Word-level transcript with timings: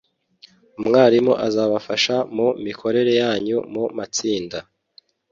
umwarimu 0.79 1.33
uzabafasha 1.47 2.15
mu 2.35 2.47
mikorere 2.65 3.11
yanyu 3.21 3.57
mu 3.73 3.83
matsinda 3.97 4.57